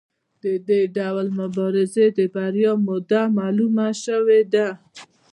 د 0.43 0.45
دې 0.67 0.81
ډول 0.97 1.27
مبارزې 1.39 2.07
د 2.17 2.19
بریا 2.33 2.73
موده 2.87 3.21
معلومه 3.37 3.87
شوې 4.03 4.41
ده. 4.53 4.67